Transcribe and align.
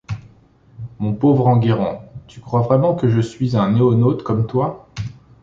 Mon 0.97 1.13
pauvre 1.13 1.45
Enguerrand: 1.45 2.03
tu 2.27 2.39
crois 2.39 2.61
vraiment 2.61 2.95
que 2.95 3.07
je 3.07 3.21
suis 3.21 3.55
un 3.55 3.69
NoéNaute, 3.69 4.23
comme 4.23 4.47
toi? 4.47 4.89